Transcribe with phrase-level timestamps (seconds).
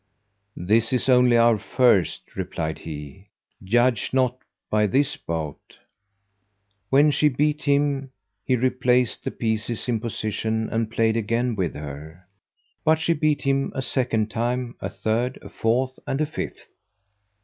[0.57, 3.27] "This is only our first," replied he,
[3.63, 4.35] "judge not
[4.67, 5.77] by this bout."
[6.89, 8.11] When she beat him
[8.43, 12.25] he replaced the pieces in position and played again with her;
[12.83, 16.67] but she beat him a second time, a third, a fourth and a fifth.